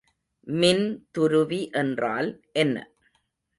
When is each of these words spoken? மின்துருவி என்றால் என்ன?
மின்துருவி 0.47 1.61
என்றால் 1.73 2.29
என்ன? 2.55 2.75